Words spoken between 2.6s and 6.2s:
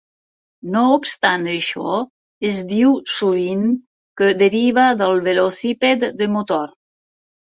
diu sovint que deriva del velocíped